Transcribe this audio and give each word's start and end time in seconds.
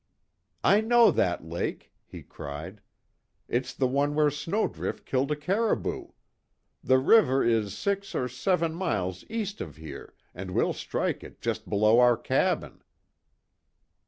"I 0.63 0.81
know 0.81 1.11
that 1.11 1.45
lake!" 1.45 1.93
he 2.07 2.23
cried, 2.23 2.81
"It's 3.47 3.71
the 3.71 3.85
one 3.85 4.15
where 4.15 4.31
Snowdrift 4.31 5.05
killed 5.05 5.31
a 5.31 5.35
caribou! 5.35 6.07
The 6.83 6.97
river 6.97 7.43
is 7.43 7.77
six 7.77 8.15
or 8.15 8.27
seven 8.27 8.73
miles 8.73 9.23
east 9.29 9.61
of 9.61 9.75
here, 9.75 10.15
and 10.33 10.55
we'll 10.55 10.73
strike 10.73 11.23
it 11.23 11.39
just 11.39 11.69
below 11.69 11.99
our 11.99 12.17
cabin." 12.17 12.81